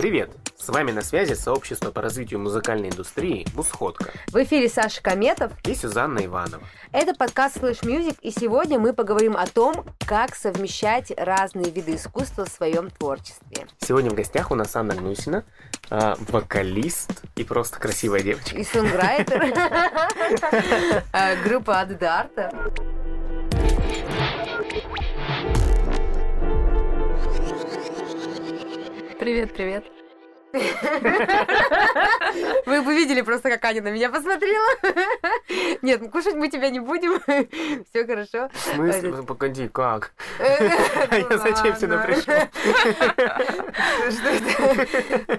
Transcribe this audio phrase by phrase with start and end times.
[0.00, 0.30] Привет!
[0.56, 5.52] С вами на связи сообщество по развитию музыкальной индустрии «Мусходка» В эфире Саша Кометов.
[5.66, 6.62] и Сюзанна Иванова.
[6.90, 12.46] Это подкаст Slash Music, и сегодня мы поговорим о том, как совмещать разные виды искусства
[12.46, 13.66] в своем творчестве.
[13.78, 15.44] Сегодня в гостях у нас Анна Гнусина,
[15.90, 18.56] а, вокалист и просто красивая девочка.
[18.56, 19.52] И сонграйтер
[21.12, 22.50] э, группа Аддарта.
[29.20, 29.84] Привет, привет.
[32.66, 34.66] Вы бы видели просто, как Аня на меня посмотрела.
[35.82, 37.20] Нет, кушать мы тебя не будем.
[37.90, 38.48] Все хорошо.
[38.52, 39.10] В смысле?
[39.10, 40.12] Ну, Погоди, как?
[40.38, 42.34] А Я зачем сюда пришел?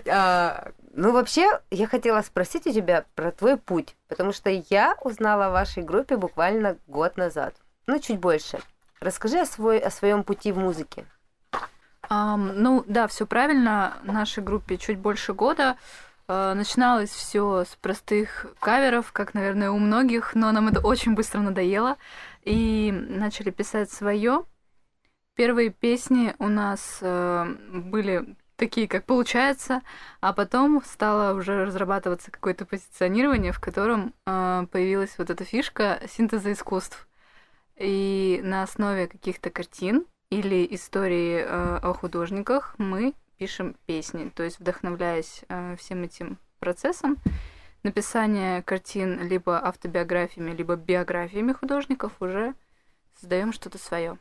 [0.07, 5.47] А, Ну, вообще, я хотела спросить у тебя про твой путь, потому что я узнала
[5.47, 7.55] о вашей группе буквально год назад.
[7.87, 8.59] Ну, чуть больше.
[8.99, 11.05] Расскажи о, свой, о своем пути в музыке.
[12.13, 13.97] Ам, ну да, все правильно.
[14.03, 15.77] Нашей группе чуть больше года.
[16.27, 21.39] Э, Начиналось все с простых каверов, как, наверное, у многих, но нам это очень быстро
[21.39, 21.95] надоело.
[22.43, 24.43] И начали писать свое.
[25.37, 29.81] Первые песни у нас э, были такие, как получается,
[30.19, 36.51] а потом стало уже разрабатываться какое-то позиционирование, в котором э, появилась вот эта фишка синтеза
[36.51, 37.07] искусств.
[37.77, 44.59] И на основе каких-то картин или истории э, о художниках мы пишем песни, то есть
[44.59, 47.17] вдохновляясь э, всем этим процессом
[47.83, 52.53] написания картин либо автобиографиями, либо биографиями художников уже
[53.19, 54.17] создаем что-то свое.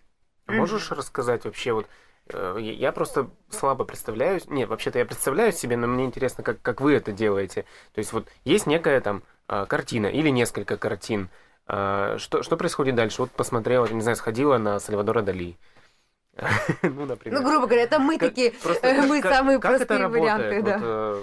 [0.46, 1.86] А Можешь рассказать вообще вот
[2.26, 6.80] э, я просто слабо представляю, нет, вообще-то я представляю себе, но мне интересно, как, как
[6.80, 7.66] вы это делаете.
[7.94, 11.28] То есть вот есть некая там картина или несколько картин.
[11.66, 13.22] Что, что происходит дальше?
[13.22, 15.56] Вот посмотрела, не знаю, сходила на Сальвадора Дали.
[16.82, 17.40] Ну, например.
[17.40, 20.62] Ну, грубо говоря, это мы Как- такие, просто э, мы как- самые как простые варианты,
[20.62, 20.78] да.
[20.78, 21.22] Вот, э,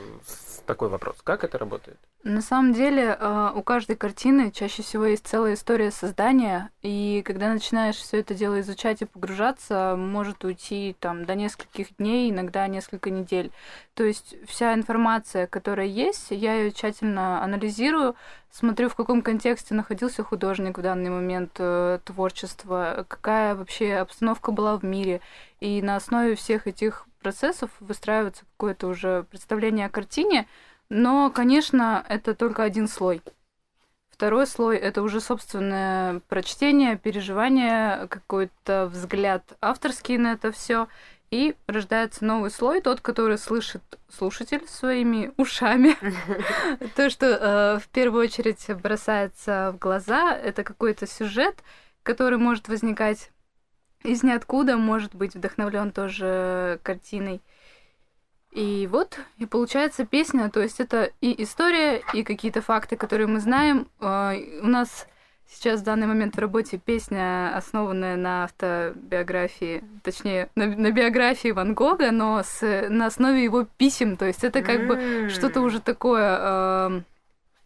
[0.68, 1.16] такой вопрос.
[1.24, 1.98] Как это работает?
[2.24, 7.52] На самом деле, э, у каждой картины чаще всего есть целая история создания, и когда
[7.52, 13.10] начинаешь все это дело изучать и погружаться, может уйти там до нескольких дней, иногда несколько
[13.10, 13.52] недель.
[13.96, 18.16] То есть вся информация, которая есть, я ее тщательно анализирую,
[18.52, 24.78] смотрю, в каком контексте находился художник в данный момент э, творчества, какая вообще обстановка была
[24.78, 25.22] в мире,
[25.60, 30.48] и на основе всех этих процессов выстраивается какое-то уже представление о картине,
[30.88, 33.22] но, конечно, это только один слой.
[34.10, 40.88] Второй слой это уже собственное прочтение, переживание, какой-то взгляд авторский на это все.
[41.30, 45.98] И рождается новый слой, тот, который слышит слушатель своими ушами.
[46.96, 51.58] То, что э, в первую очередь бросается в глаза, это какой-то сюжет,
[52.04, 53.32] который может возникать
[54.03, 57.41] из ниоткуда, может быть вдохновлен тоже картиной.
[58.52, 63.40] И вот, и получается песня, то есть это и история, и какие-то факты, которые мы
[63.40, 63.88] знаем.
[64.00, 65.07] Э, У нас
[65.47, 71.74] сейчас в данный момент в работе песня, основанная на автобиографии, точнее, на, на биографии Ван
[71.74, 74.18] Гога, но с, на основе его писем.
[74.18, 77.02] То есть это как бы что-то уже такое, э,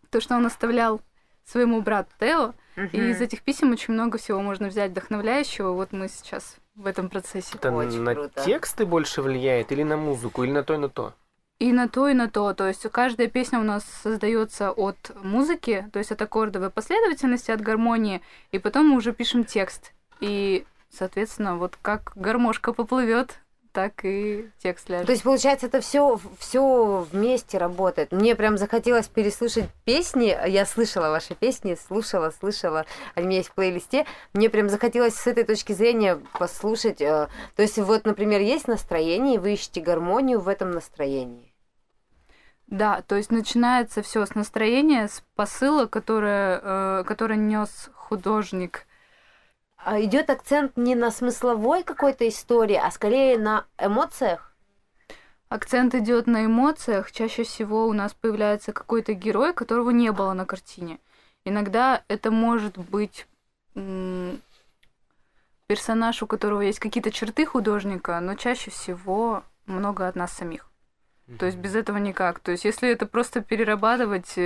[0.09, 0.99] то, что он оставлял
[1.45, 2.53] своему брату Тео.
[2.77, 3.11] И Мгм.
[3.11, 5.71] из этих писем очень много всего можно взять вдохновляющего.
[5.71, 7.55] Вот мы сейчас в этом процессе.
[7.55, 8.43] Это Очень на круто.
[8.43, 11.13] тексты больше влияет или на музыку, или на то, и на то?
[11.59, 12.53] И на то, и на то.
[12.53, 17.61] То есть каждая песня у нас создается от музыки, то есть от аккордовой последовательности, от
[17.61, 18.21] гармонии,
[18.51, 19.91] и потом мы уже пишем текст.
[20.21, 23.39] И, соответственно, вот как гармошка поплывет,
[23.71, 25.05] так и текст ляжет.
[25.05, 28.11] То есть, получается, это все, все вместе работает.
[28.11, 30.37] Мне прям захотелось переслушать песни.
[30.47, 32.85] Я слышала ваши песни, слушала, слышала.
[33.15, 34.05] Они у меня есть в плейлисте.
[34.33, 37.01] Мне прям захотелось с этой точки зрения послушать.
[37.01, 41.51] э, То есть, вот, например, есть настроение, и вы ищете гармонию в этом настроении.
[42.67, 48.85] Да, то есть начинается все с настроения, с посыла, которое, э, который нес художник.
[49.83, 54.55] А идет акцент не на смысловой какой-то истории, а скорее на эмоциях.
[55.49, 57.11] Акцент идет на эмоциях.
[57.11, 60.99] Чаще всего у нас появляется какой-то герой, которого не было на картине.
[61.45, 63.27] Иногда это может быть
[65.67, 70.69] персонаж, у которого есть какие-то черты художника, но чаще всего много от нас самих.
[71.39, 72.39] То есть без этого никак.
[72.39, 74.37] То есть если это просто перерабатывать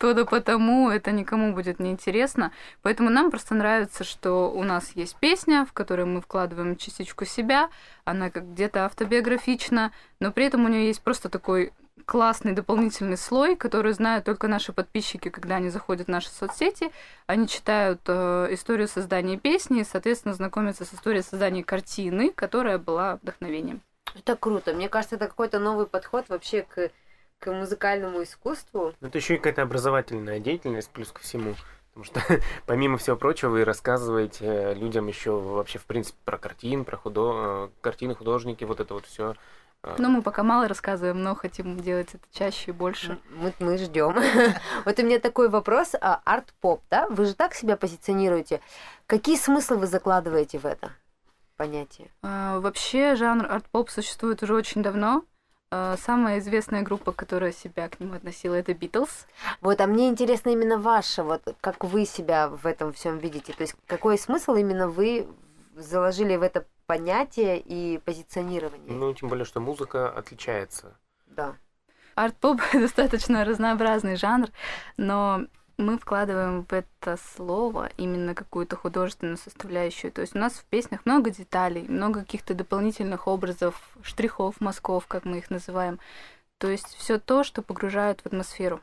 [0.00, 2.52] то да потому, это никому будет неинтересно.
[2.80, 7.68] Поэтому нам просто нравится, что у нас есть песня, в которой мы вкладываем частичку себя,
[8.04, 11.74] она как где-то автобиографична, но при этом у нее есть просто такой
[12.06, 16.90] классный дополнительный слой, который знают только наши подписчики, когда они заходят в наши соцсети.
[17.26, 23.16] Они читают э, историю создания песни и, соответственно, знакомятся с историей создания картины, которая была
[23.16, 23.82] вдохновением.
[24.14, 24.72] Это круто.
[24.72, 26.90] Мне кажется, это какой-то новый подход вообще к,
[27.40, 28.94] к музыкальному искусству.
[29.00, 31.54] Ну, это еще и какая-то образовательная деятельность, плюс ко всему.
[31.94, 32.20] Потому что,
[32.66, 37.32] помимо всего прочего, вы рассказываете людям еще вообще, в принципе, про картин, про худо...
[37.34, 39.34] Э, картины, художники, вот это вот все.
[39.96, 43.18] Ну, мы пока мало рассказываем, но хотим делать это чаще и больше.
[43.30, 44.14] Мы, мы ждем.
[44.84, 45.94] вот у меня такой вопрос.
[45.98, 47.08] А, арт-поп, да?
[47.08, 48.60] Вы же так себя позиционируете.
[49.06, 50.92] Какие смыслы вы закладываете в это
[51.56, 52.10] понятие?
[52.22, 55.24] А, вообще жанр арт-поп существует уже очень давно.
[55.72, 59.26] А, самая известная группа, которая себя к нему относила, это Битлз.
[59.60, 63.52] Вот, а мне интересно именно ваше, вот как вы себя в этом всем видите.
[63.52, 65.28] То есть какой смысл именно вы
[65.76, 68.92] заложили в это понятие и позиционирование?
[68.92, 70.96] Ну, тем более, что музыка отличается.
[71.26, 71.54] Да.
[72.16, 74.48] Арт-поп достаточно разнообразный жанр,
[74.96, 75.46] но
[75.80, 80.12] мы вкладываем в это слово именно какую-то художественную составляющую.
[80.12, 85.24] То есть у нас в песнях много деталей, много каких-то дополнительных образов, штрихов, мазков, как
[85.24, 85.98] мы их называем.
[86.58, 88.80] То есть все то, что погружает в атмосферу.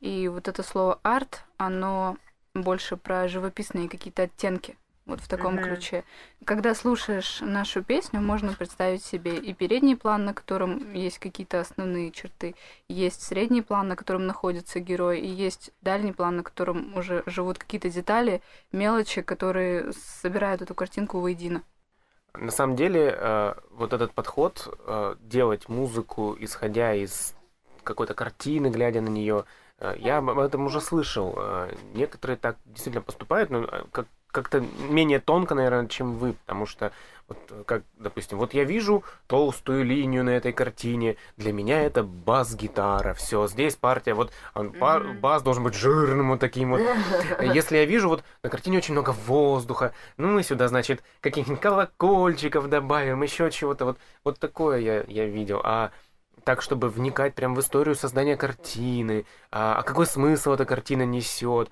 [0.00, 2.16] И вот это слово арт, оно
[2.54, 4.76] больше про живописные какие-то оттенки
[5.08, 5.64] вот в таком mm-hmm.
[5.64, 6.04] ключе.
[6.44, 12.12] Когда слушаешь нашу песню, можно представить себе и передний план, на котором есть какие-то основные
[12.12, 12.54] черты,
[12.88, 17.58] есть средний план, на котором находится герой, и есть дальний план, на котором уже живут
[17.58, 21.62] какие-то детали, мелочи, которые собирают эту картинку воедино.
[22.34, 27.34] На самом деле, э, вот этот подход э, делать музыку, исходя из
[27.82, 29.44] какой-то картины, глядя на нее,
[29.80, 31.38] э, я об этом уже слышал.
[31.94, 34.06] Некоторые так действительно поступают, но как
[34.38, 36.92] как-то менее тонко, наверное, чем вы, потому что,
[37.28, 43.14] вот, как, допустим, вот я вижу толстую линию на этой картине, для меня это бас-гитара,
[43.14, 44.70] все, здесь партия, вот он,
[45.20, 46.80] бас должен быть жирным вот таким вот.
[47.42, 52.68] Если я вижу, вот на картине очень много воздуха, ну мы сюда, значит, каких-нибудь колокольчиков
[52.68, 55.90] добавим, еще чего-то, вот, вот такое я, я видел, а
[56.44, 61.70] так, чтобы вникать прям в историю создания картины, а, а какой смысл эта картина несет.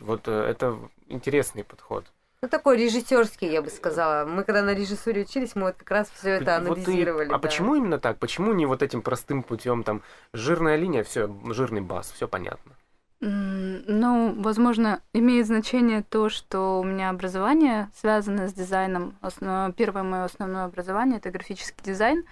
[0.00, 2.06] вот э, это интересный подход.
[2.42, 4.26] Ну, такой режиссерский, я бы сказала.
[4.26, 7.28] Мы когда на режиссуре учились, мы вот как раз все это анализировали.
[7.28, 7.38] Вот и, а да.
[7.38, 8.18] почему именно так?
[8.18, 12.72] Почему не вот этим простым путем, там, жирная линия, все, жирный бас, все понятно?
[13.20, 19.16] Ну, возможно, имеет значение то, что у меня образование связано с дизайном.
[19.22, 22.24] Основное, первое мое основное образование это графический дизайн.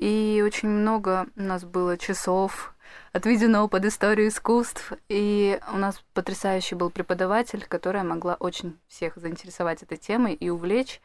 [0.00, 2.74] И очень много у нас было часов
[3.12, 4.94] отведено под историю искусств.
[5.10, 11.02] И у нас потрясающий был преподаватель, которая могла очень всех заинтересовать этой темой и увлечь.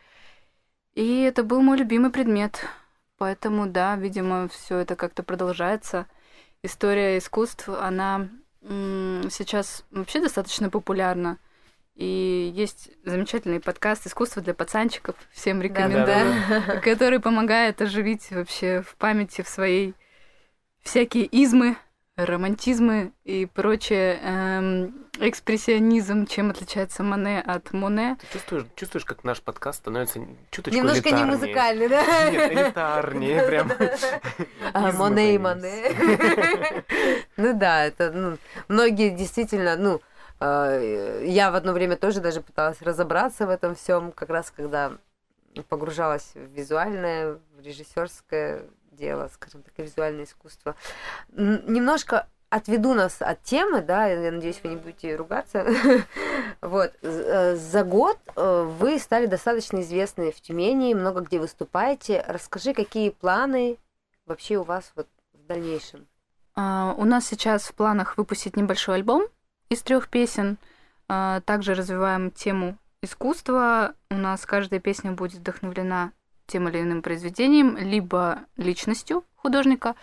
[0.93, 2.65] И это был мой любимый предмет.
[3.17, 6.07] Поэтому, да, видимо, все это как-то продолжается.
[6.63, 8.29] История искусств, она
[8.61, 11.37] сейчас вообще достаточно популярна.
[11.95, 16.79] И есть замечательный подкаст «Искусство для пацанчиков», всем рекомендую, да, да, да.
[16.81, 19.93] который помогает оживить вообще в памяти в своей
[20.83, 21.77] всякие измы,
[22.17, 28.17] романтизмы и прочее, эм, экспрессионизм, чем отличается Моне от Моне.
[28.19, 30.19] Ты чувствуешь, чувствуешь, как наш подкаст становится
[30.51, 31.25] чуточку Немножко элитарнее.
[31.25, 32.29] не музыкальный, да?
[32.31, 33.71] Нет, элитарнее прям.
[34.73, 35.83] А, Моне и Моне.
[37.37, 38.37] Ну да, это ну,
[38.69, 40.01] многие действительно, ну,
[40.39, 44.93] я в одно время тоже даже пыталась разобраться в этом всем, как раз когда
[45.69, 50.75] погружалась в визуальное, в режиссерское дело, скажем так, визуальное искусство.
[51.31, 55.65] Немножко отведу нас от темы, да, я надеюсь, вы не будете ругаться.
[56.61, 62.23] вот, э, за год э, вы стали достаточно известны в Тюмени, много где выступаете.
[62.27, 63.77] Расскажи, какие планы
[64.25, 66.07] вообще у вас вот в дальнейшем?
[66.55, 69.27] Uh, у нас сейчас в планах выпустить небольшой альбом,
[69.69, 70.57] из трех песен.
[71.07, 73.95] А, также развиваем тему искусства.
[74.09, 76.11] У нас каждая песня будет вдохновлена
[76.47, 79.95] тем или иным произведением, либо личностью художника.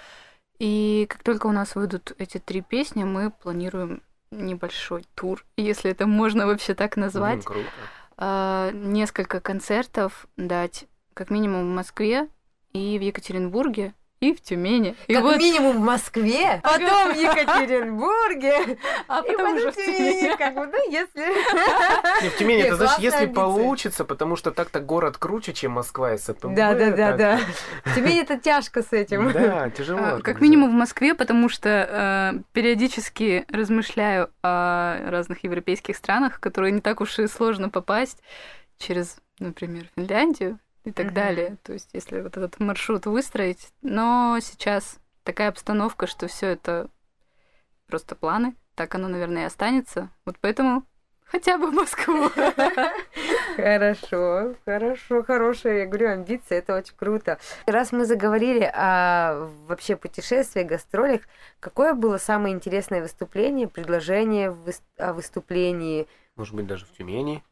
[0.58, 6.06] И как только у нас выйдут эти три песни, мы планируем небольшой тур, если это
[6.06, 7.40] можно вообще так назвать.
[7.40, 7.68] Mm, круто.
[8.16, 12.28] А, несколько концертов дать, как минимум в Москве
[12.72, 14.94] и в Екатеринбурге и в Тюмени.
[15.08, 15.36] И как вот...
[15.36, 20.36] минимум в Москве, потом в Екатеринбурге, а потом уже в Тюмени.
[20.38, 22.22] Как бы, ну, если...
[22.22, 26.18] Не, в Тюмени, это значит, если получится, потому что так-то город круче, чем Москва и
[26.18, 26.54] СПБ.
[26.54, 27.40] Да, да, да, да.
[27.84, 29.32] В Тюмени это тяжко с этим.
[29.32, 30.00] Да, тяжело.
[30.00, 36.38] А, как минимум в Москве, потому что э, периодически размышляю о разных европейских странах, в
[36.38, 38.22] которые не так уж и сложно попасть
[38.78, 41.12] через, например, Финляндию, и так mm-hmm.
[41.12, 41.56] далее.
[41.62, 46.88] То есть, если вот этот маршрут выстроить, но сейчас такая обстановка, что все это
[47.86, 50.10] просто планы, так оно, наверное, и останется.
[50.24, 50.84] Вот поэтому
[51.24, 52.30] хотя бы Москву.
[53.56, 57.38] Хорошо, хорошо, хорошая, я говорю, амбиции, это очень круто.
[57.66, 61.22] Раз мы заговорили о вообще путешествиях, гастролях,
[61.60, 64.56] какое было самое интересное выступление, предложение
[64.96, 66.08] о выступлении?
[66.36, 67.44] Может быть, даже в Тюмени?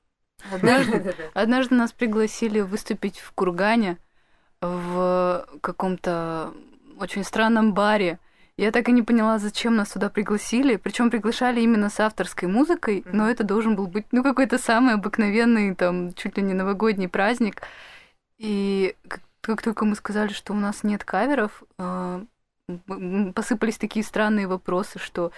[0.53, 3.99] Однажды, однажды нас пригласили выступить в Кургане
[4.61, 6.53] в каком-то
[6.99, 8.19] очень странном баре.
[8.57, 10.77] Я так и не поняла, зачем нас туда пригласили.
[10.77, 15.75] Причем приглашали именно с авторской музыкой, но это должен был быть, ну, какой-то самый обыкновенный,
[15.75, 17.63] там, чуть ли не новогодний праздник.
[18.37, 22.25] И как, как только мы сказали, что у нас нет каверов, э,
[23.35, 25.33] посыпались такие странные вопросы, что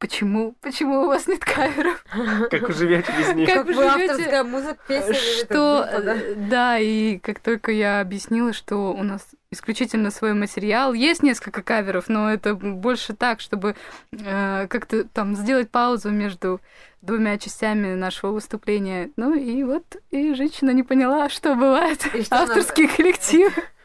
[0.00, 0.54] Почему?
[0.62, 2.02] Почему у вас нет каверов?
[2.50, 3.46] Как вы живете без них?
[3.46, 4.10] Как, вы живете?
[4.10, 5.14] авторская музыка, песня.
[5.14, 6.16] Что, группа, да?
[6.36, 12.08] да, и как только я объяснила, что у нас исключительно свой материал, есть несколько каверов,
[12.08, 13.76] но это больше так, чтобы
[14.12, 16.62] э, как-то там сделать паузу между
[17.02, 19.10] двумя частями нашего выступления.
[19.16, 23.52] Ну и вот, и женщина не поняла, что бывает авторский коллектив.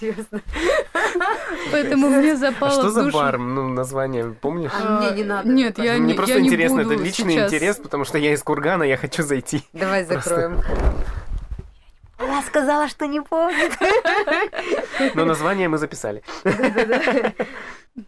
[0.00, 0.40] Серьезно.
[1.70, 3.38] Поэтому мне запало а что за бар?
[3.38, 4.72] Ну, название помнишь?
[4.74, 5.48] А, мне не надо.
[5.48, 7.52] Нет, я Мне не просто я интересно, это личный сейчас.
[7.52, 9.62] интерес, потому что я из Кургана, я хочу зайти.
[9.72, 10.60] Давай закроем.
[12.18, 13.72] Она сказала, что не помнит.
[15.14, 16.22] Но название мы записали.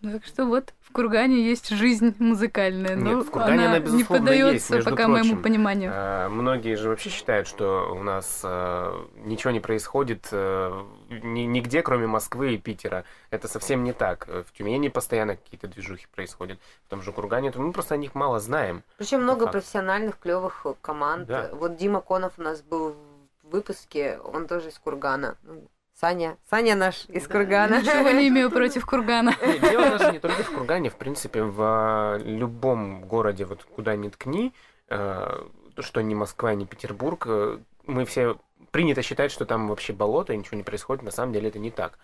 [0.02, 4.26] Так что вот Кургане есть жизнь музыкальная, но Нет, в Кургане она, она не безусловно,
[4.26, 5.42] поддается есть, пока между моему прочим.
[5.42, 5.90] пониманию.
[5.94, 12.06] А, Многие же вообще считают, что у нас а, ничего не происходит ни- нигде, кроме
[12.06, 13.04] Москвы и Питера.
[13.30, 14.26] Это совсем не так.
[14.28, 16.58] В Тюмени постоянно какие-то движухи происходят.
[16.86, 18.82] В том же Кургане, мы просто о них мало знаем.
[18.96, 19.52] Причем много факт.
[19.52, 21.26] профессиональных, клевых команд.
[21.26, 21.50] Да.
[21.52, 22.94] Вот Дима Конов у нас был
[23.42, 25.36] в выпуске, он тоже из Кургана.
[25.42, 25.64] Ну,
[26.00, 27.80] Саня, Саня наш из Кургана.
[27.80, 29.34] Ничего не имею против Кургана.
[29.46, 33.94] Нет, Дело даже не только в Кургане, в принципе, в а, любом городе, вот куда
[33.94, 34.52] ни ткни,
[34.88, 35.48] а,
[35.78, 38.36] что ни Москва, ни Петербург, э, мы все
[38.70, 41.04] принято считать, что там вообще болото и ничего не происходит.
[41.04, 41.98] На самом деле это не так.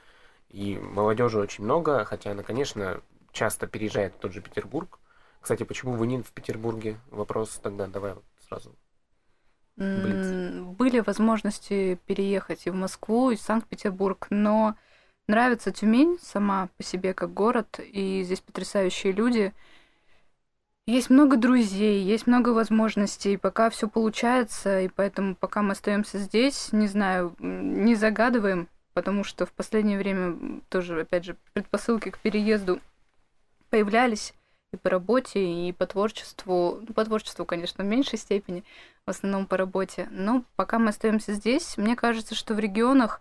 [0.51, 3.01] И молодежи очень много, хотя она, конечно,
[3.33, 4.99] часто переезжает в тот же Петербург.
[5.41, 6.99] Кстати, почему вы не в Петербурге?
[7.11, 8.75] Вопрос тогда давай вот сразу.
[9.77, 14.77] Были возможности переехать и в Москву, и в Санкт-Петербург, но
[15.27, 19.55] нравится Тюмень сама по себе как город, и здесь потрясающие люди.
[20.87, 26.73] Есть много друзей, есть много возможностей, пока все получается, и поэтому пока мы остаемся здесь,
[26.73, 32.81] не знаю, не загадываем, потому что в последнее время тоже, опять же, предпосылки к переезду
[33.69, 34.35] появлялись
[34.73, 36.81] и по работе, и по творчеству.
[36.81, 38.65] Ну, по творчеству, конечно, в меньшей степени,
[39.07, 40.09] в основном по работе.
[40.11, 43.21] Но пока мы остаемся здесь, мне кажется, что в регионах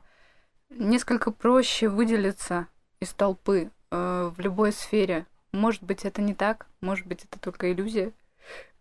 [0.69, 2.67] несколько проще выделиться
[2.99, 5.25] из толпы э, в любой сфере.
[5.51, 8.11] Может быть, это не так, может быть, это только иллюзия.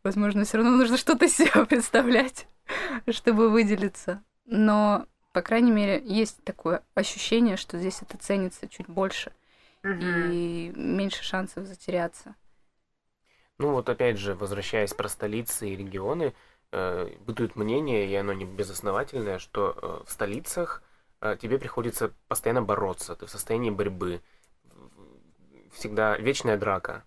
[0.02, 2.46] Возможно, все равно нужно что-то из себя представлять,
[3.10, 4.22] чтобы выделиться.
[4.44, 9.32] Но, по крайней мере, есть такое ощущение, что здесь это ценится чуть больше
[9.84, 12.34] и меньше шансов затеряться.
[13.58, 16.32] Ну вот опять же, возвращаясь про столицы и регионы,
[16.70, 20.82] э, бытует мнение, и оно не безосновательное, что э, в столицах
[21.20, 24.22] э, тебе приходится постоянно бороться, ты в состоянии борьбы,
[25.72, 27.04] всегда вечная драка.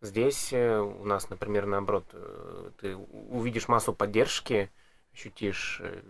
[0.00, 4.70] Здесь э, у нас, например, наоборот, э, ты увидишь массу поддержки,
[5.12, 6.00] ощутишь, э,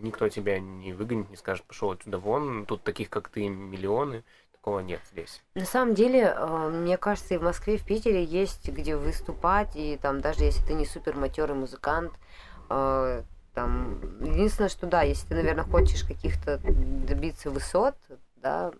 [0.00, 4.24] никто тебя не выгонит, не скажет, пошел отсюда вон, тут таких, как ты, миллионы,
[4.58, 5.40] такого нет здесь.
[5.54, 9.76] На самом деле, э, мне кажется, и в Москве, и в Питере есть где выступать,
[9.76, 12.12] и там даже если ты не супер матерый музыкант,
[12.68, 13.22] э,
[13.54, 17.94] там единственное, что да, если ты, наверное, хочешь каких-то добиться высот,
[18.36, 18.72] да,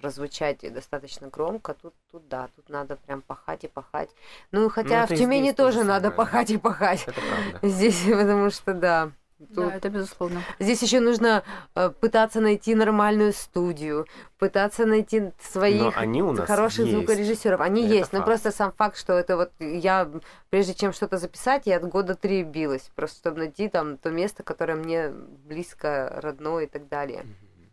[0.00, 4.10] прозвучать достаточно громко, тут, тут да, тут надо прям пахать и пахать.
[4.52, 7.02] Ну, хотя это в Тюмени тоже надо пахать и пахать.
[7.06, 7.58] Это правда.
[7.68, 9.12] Здесь, потому что да.
[9.46, 10.42] Тут Да, это безусловно.
[10.58, 11.42] Здесь еще нужно
[11.74, 14.06] э, пытаться найти нормальную студию,
[14.38, 16.96] пытаться найти Но своих они у нас хороших есть.
[16.96, 17.60] звукорежиссеров.
[17.60, 18.26] Они Это есть, но факт.
[18.26, 20.08] просто сам факт, что это вот я,
[20.50, 24.42] прежде чем что-то записать, я от года три билась, просто чтобы найти там то место,
[24.42, 27.24] которое мне близко, родное и так далее.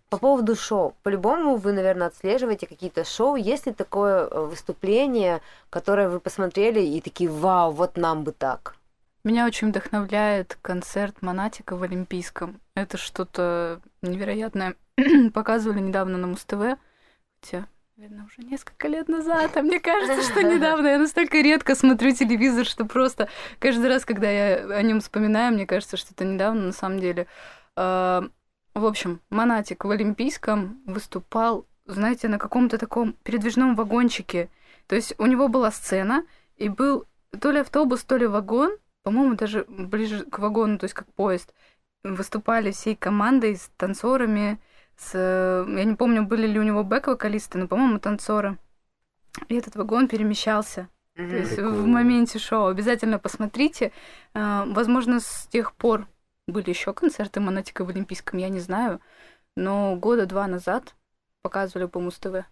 [0.10, 0.94] По поводу шоу.
[1.04, 3.36] По-любому вы, наверное, отслеживаете какие-то шоу.
[3.38, 8.76] Есть ли такое э, выступление, которое вы посмотрели и такие, вау, вот нам бы так?
[9.24, 12.60] Меня очень вдохновляет концерт Монатика в Олимпийском.
[12.76, 14.76] Это что-то невероятное.
[15.34, 16.80] Показывали недавно на Муз-ТВ,
[17.40, 19.56] хотя, наверное, уже несколько лет назад.
[19.56, 20.88] А мне кажется, что недавно.
[20.88, 25.68] Я настолько редко смотрю телевизор, что просто каждый раз, когда я о нем вспоминаю, мне
[25.68, 27.28] кажется, что это недавно на самом деле.
[27.76, 28.24] А,
[28.74, 34.50] В общем, Монатик в Олимпийском выступал, знаете, на каком-то таком передвижном вагончике.
[34.88, 36.26] То есть у него была сцена,
[36.58, 37.06] и был
[37.40, 41.54] то ли автобус, то ли вагон, по-моему, даже ближе к вагону, то есть как поезд,
[42.04, 44.60] выступали всей командой с танцорами,
[44.98, 45.14] с...
[45.68, 48.58] Я не помню, были ли у него бэк-вокалисты, но, по-моему, танцоры.
[49.48, 50.90] И этот вагон перемещался.
[51.16, 52.68] То есть в моменте шоу.
[52.68, 53.92] Обязательно посмотрите.
[54.34, 56.08] А, возможно, с тех пор
[56.48, 59.02] были еще концерты Монатика в Олимпийском, я не знаю.
[59.56, 60.96] Но года два назад
[61.42, 62.46] показывали по Муз-ТВ.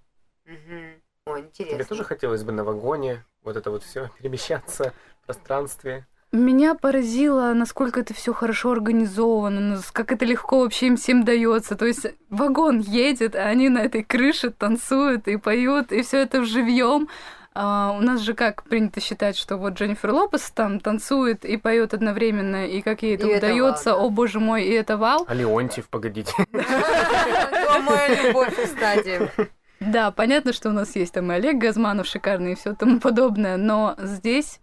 [1.26, 1.76] О, интересно.
[1.76, 6.06] Тебе тоже хотелось бы на вагоне вот это вот все перемещаться в пространстве?
[6.32, 11.76] Меня поразило, насколько это все хорошо организовано, как это легко вообще им всем дается.
[11.76, 16.44] То есть вагон едет, а они на этой крыше танцуют и поют, и все это
[16.44, 17.10] живьем.
[17.56, 21.96] А у нас же как принято считать, что вот Дженнифер Лопес там танцует и поет
[21.96, 24.06] одновременно, и как ей это И это удается, вау, да.
[24.06, 25.26] о боже мой, и это вау.
[25.28, 26.32] А Леонтьев, погодите.
[26.54, 29.32] Моя любовь, кстати.
[29.80, 33.58] Да, понятно, что у нас есть там и Олег Газманов шикарный и все тому подобное,
[33.58, 34.60] но здесь,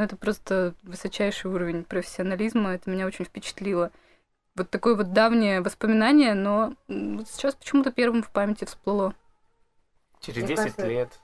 [0.00, 3.90] ну, это просто высочайший уровень профессионализма, это меня очень впечатлило.
[4.56, 9.14] Вот такое вот давнее воспоминание, но вот сейчас почему-то первым в памяти всплыло.
[10.20, 11.20] Через Мне 10 кажется- лет.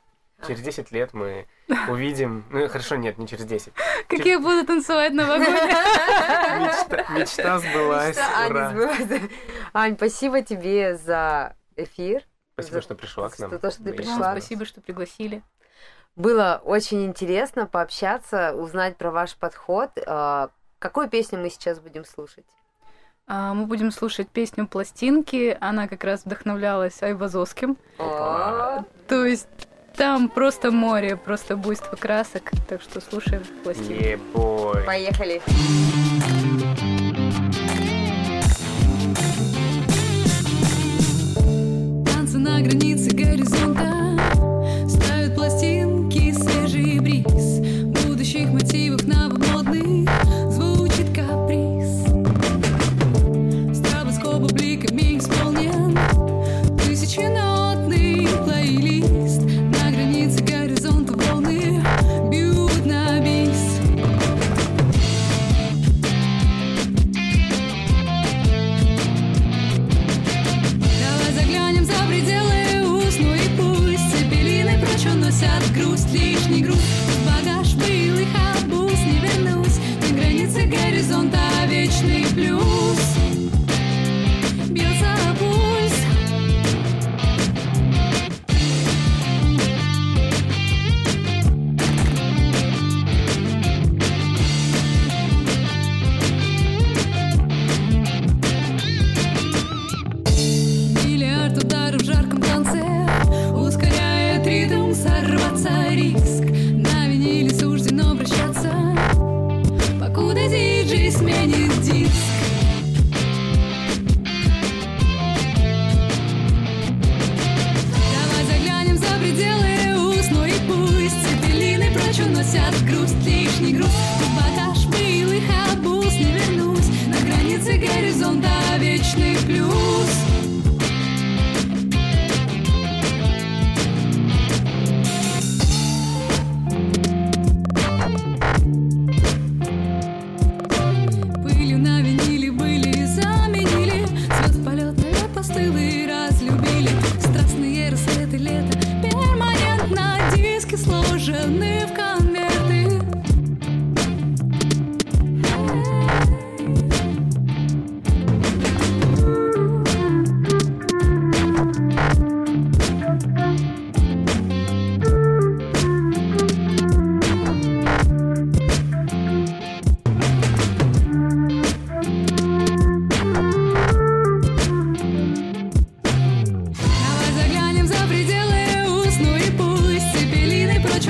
[0.47, 1.47] Через 10 лет мы
[1.89, 2.45] увидим...
[2.51, 3.73] Ну, хорошо, нет, не через 10.
[4.09, 5.49] Как я буду танцевать на вагоне?
[5.49, 8.09] Мечта, мечта сбылась.
[8.09, 8.71] Мечта Ани Ура.
[8.71, 9.23] сбылась.
[9.73, 12.25] Ань, спасибо тебе за эфир.
[12.53, 13.51] Спасибо, что пришла к нам.
[13.51, 14.33] За то, что ты пришла.
[14.33, 15.43] Спасибо, что пригласили.
[16.17, 19.91] Было очень интересно пообщаться, узнать про ваш подход.
[20.07, 22.45] А, Какую песню мы сейчас будем слушать?
[23.27, 25.57] А, Мы будем слушать песню «Пластинки».
[25.61, 27.77] Она как раз вдохновлялась Айвазовским.
[27.99, 29.49] То есть
[29.97, 32.51] там просто море, просто буйство красок.
[32.69, 34.11] Так что слушаем «Пластинки».
[34.11, 34.85] Ебой.
[34.85, 35.43] Поехали.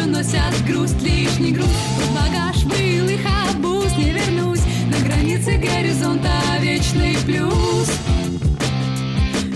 [0.07, 1.67] Уносят грусть, лишний груз.
[1.67, 4.61] В багаж былых обуз не вернусь.
[4.87, 7.91] На границе горизонта вечный плюс.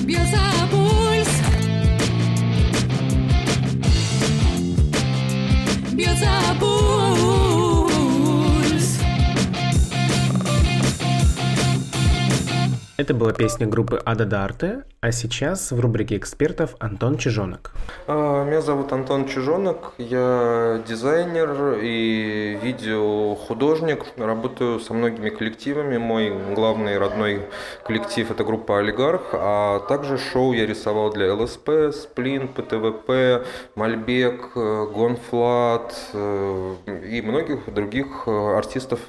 [0.03, 0.41] Бьется
[0.73, 1.29] пульс.
[5.93, 7.10] Бьется пульс
[13.01, 17.73] Это была песня группы Ада Дарте, а сейчас в рубрике экспертов Антон Чижонок.
[18.07, 25.97] А, Меня зовут Антон Чижонок, я дизайнер и видеохудожник, работаю со многими коллективами.
[25.97, 27.47] Мой главный родной
[27.87, 35.95] коллектив– это группа «Олигарх», а также шоу я рисовал для ЛСП, Сплин, ПТВП, Мальбек, GONE.Fludd
[36.13, 36.75] э,
[37.09, 39.01] и многих других э, артистов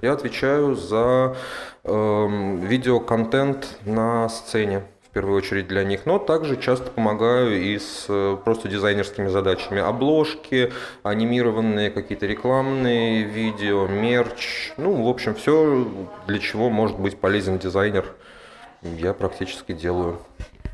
[0.00, 1.36] Я отвечаю за
[1.84, 8.06] э, видеоконтент на сцене в первую очередь для них, но также часто помогаю и с
[8.08, 9.80] э, просто дизайнерскими задачами.
[9.80, 10.70] Обложки,
[11.02, 14.72] анимированные какие-то рекламные видео, мерч.
[14.76, 15.86] Ну, в общем, все,
[16.26, 18.04] для чего может быть полезен дизайнер,
[18.82, 20.18] я практически делаю.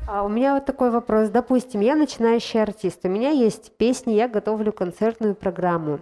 [0.07, 1.29] А у меня вот такой вопрос.
[1.29, 6.01] Допустим, я начинающий артист, у меня есть песни, я готовлю концертную программу.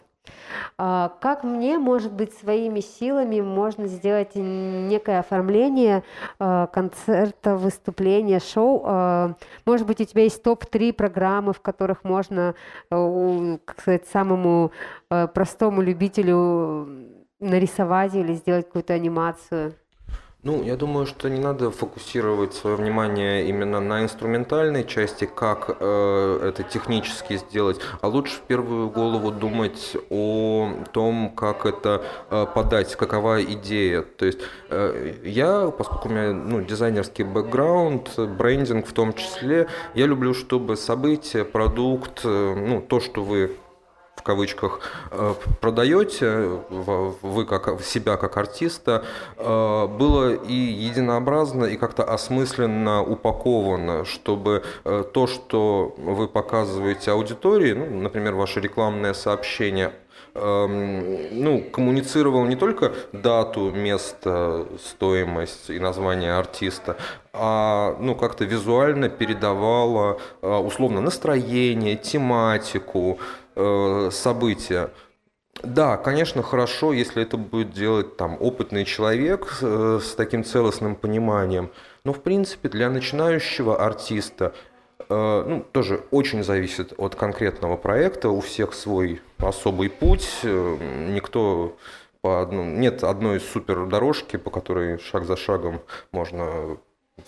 [0.77, 6.03] А как мне, может быть, своими силами можно сделать некое оформление
[6.39, 8.81] а, концерта, выступления, шоу?
[8.85, 12.55] А, может быть, у тебя есть топ-3 программы, в которых можно,
[12.89, 14.71] как сказать, самому
[15.09, 16.87] простому любителю
[17.39, 19.75] нарисовать или сделать какую-то анимацию?
[20.45, 26.39] Ну, я думаю, что не надо фокусировать свое внимание именно на инструментальной части, как э,
[26.43, 32.93] это технически сделать, а лучше в первую голову думать о том, как это э, подать,
[32.97, 34.01] какова идея.
[34.01, 40.07] То есть э, я, поскольку у меня ну, дизайнерский бэкграунд, брендинг в том числе, я
[40.07, 43.55] люблю, чтобы событие, продукт, э, ну, то, что вы
[44.23, 44.79] в кавычках
[45.11, 49.03] э, продаете, вы как себя как артиста,
[49.37, 57.73] э, было и единообразно, и как-то осмысленно упаковано, чтобы э, то, что вы показываете аудитории,
[57.73, 59.91] ну, например, ваше рекламное сообщение,
[60.35, 66.97] ну, коммуницировал не только дату, место, стоимость и название артиста,
[67.33, 73.19] а ну, как-то визуально передавало условно настроение, тематику,
[73.55, 74.89] э, события.
[75.61, 81.71] Да, конечно, хорошо, если это будет делать там опытный человек э, с таким целостным пониманием.
[82.03, 84.72] Но в принципе для начинающего артиста э,
[85.09, 88.29] ну, тоже очень зависит от конкретного проекта.
[88.29, 90.27] У всех свой особый путь.
[90.43, 90.77] Э,
[91.09, 91.75] никто
[92.21, 96.77] по одну, нет одной супер дорожки, по которой шаг за шагом можно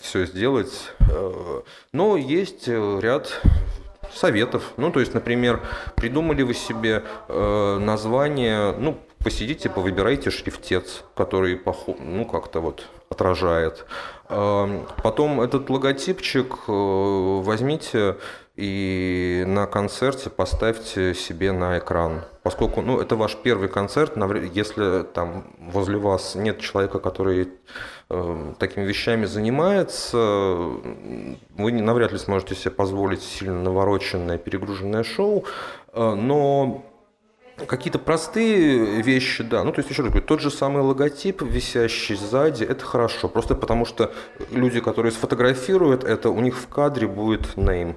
[0.00, 0.92] все сделать.
[1.10, 3.40] Э, но есть ряд
[4.12, 4.72] советов.
[4.76, 5.60] Ну, то есть, например,
[5.96, 11.60] придумали вы себе э, название, ну, посидите, повыбирайте шрифтец, который
[11.98, 13.86] ну, как-то вот отражает.
[14.28, 18.16] Э, потом этот логотипчик э, возьмите
[18.56, 22.22] и на концерте поставьте себе на экран.
[22.42, 24.16] Поскольку ну, это ваш первый концерт,
[24.54, 27.50] если там возле вас нет человека, который
[28.08, 35.44] э, такими вещами занимается, вы навряд ли сможете себе позволить сильно навороченное, перегруженное шоу,
[35.92, 36.82] э, но
[37.66, 39.64] Какие-то простые вещи, да.
[39.64, 43.28] Ну, то есть, еще раз говорю, тот же самый логотип, висящий сзади, это хорошо.
[43.28, 44.12] Просто потому что
[44.50, 47.96] люди, которые сфотографируют это, у них в кадре будет name.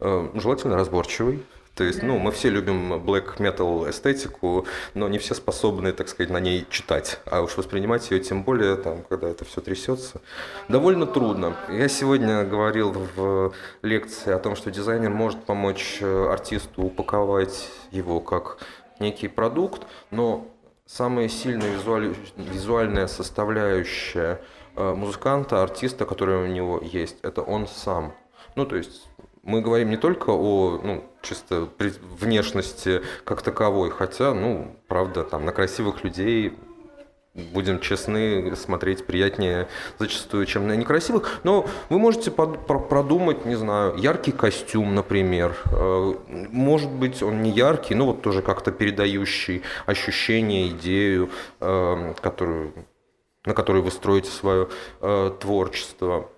[0.00, 1.42] Э, желательно разборчивый.
[1.78, 6.28] То есть, ну, мы все любим black metal эстетику, но не все способны, так сказать,
[6.28, 7.20] на ней читать.
[7.24, 10.20] А уж воспринимать ее, тем более, там, когда это все трясется,
[10.68, 11.56] довольно трудно.
[11.70, 18.18] Я сегодня говорил в лекции о том, что дизайнер может помочь э, артисту упаковать его
[18.18, 18.58] как
[19.00, 20.46] некий продукт, но
[20.86, 22.14] самая сильная визуаль...
[22.36, 24.40] визуальная составляющая
[24.76, 28.14] э, музыканта, артиста, которая у него есть, это он сам.
[28.54, 29.08] Ну, то есть
[29.42, 35.52] мы говорим не только о ну, чисто внешности как таковой, хотя, ну, правда, там на
[35.52, 36.58] красивых людей
[37.34, 41.40] будем честны, смотреть приятнее зачастую, чем на некрасивых.
[41.44, 45.56] Но вы можете под, про, продумать, не знаю, яркий костюм, например.
[45.66, 52.72] Э, может быть, он не яркий, но вот тоже как-то передающий ощущение, идею, э, которую,
[53.44, 54.68] на которой вы строите свое
[55.00, 56.28] э, творчество.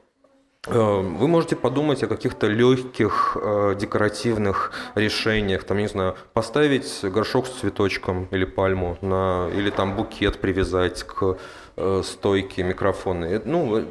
[0.67, 7.47] Э, вы можете подумать о каких-то легких э, декоративных решениях, там, не знаю, поставить горшок
[7.47, 11.39] с цветочком или пальму, на, или там букет привязать к
[11.77, 13.41] э, стойке микрофона.
[13.47, 13.87] Ну,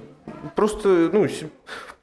[0.55, 1.27] просто ну,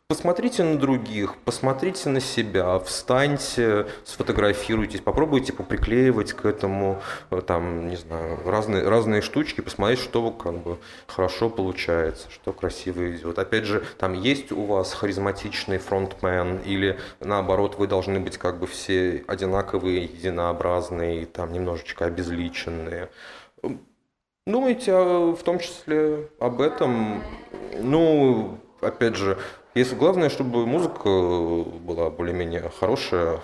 [0.08, 7.96] Посмотрите на других, посмотрите на себя, встаньте, сфотографируйтесь, попробуйте поприклеивать к этому, э, там, не
[7.96, 13.36] знаю, разные, разные штучки, посмотреть, что как бы хорошо получается, что красиво идет.
[13.40, 18.68] Опять же, там есть у вас харизматичный фронтмен или наоборот, вы должны быть как бы
[18.68, 23.10] все одинаковые, единообразные, там немножечко обезличенные.
[24.46, 27.24] Думайте в том числе об этом.
[27.80, 29.36] Ну, опять же,
[29.76, 33.40] если главное, чтобы музыка была более-менее хорошая,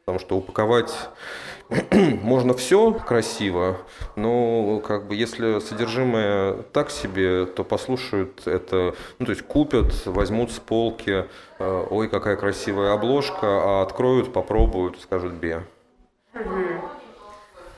[0.00, 0.94] потому что упаковать
[2.22, 3.78] можно все красиво,
[4.14, 10.52] но как бы если содержимое так себе, то послушают это, ну то есть купят, возьмут
[10.52, 11.26] с полки,
[11.58, 15.64] э, ой, какая красивая обложка, а откроют, попробуют, скажут бе.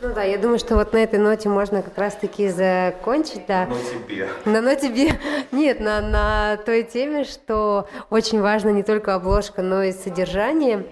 [0.03, 3.67] Ну да, я думаю, что вот на этой ноте можно как раз-таки закончить, да.
[3.67, 4.29] Но тебе.
[4.47, 5.13] На ноте би...
[5.53, 10.87] Нет, на, на той теме, что очень важно не только обложка, но и содержание.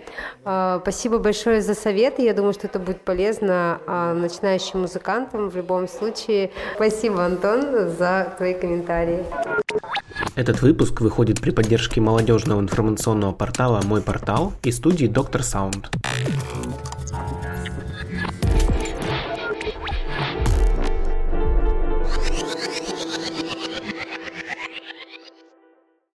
[0.45, 2.23] А, Спасибо большое за советы.
[2.23, 6.51] Я думаю, что это будет полезно а, начинающим музыкантам в любом случае.
[6.75, 9.25] Спасибо, Антон, за твои комментарии.
[10.35, 15.89] Этот выпуск выходит при поддержке молодежного информационного портала «Мой портал» и студии «Доктор Саунд».